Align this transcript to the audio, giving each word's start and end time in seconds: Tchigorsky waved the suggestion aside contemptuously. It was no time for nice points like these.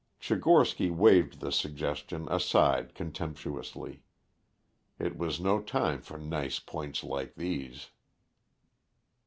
Tchigorsky 0.19 0.89
waved 0.89 1.41
the 1.41 1.51
suggestion 1.51 2.27
aside 2.31 2.95
contemptuously. 2.95 4.01
It 4.97 5.15
was 5.15 5.39
no 5.39 5.61
time 5.61 6.01
for 6.01 6.17
nice 6.17 6.57
points 6.57 7.03
like 7.03 7.35
these. 7.35 7.91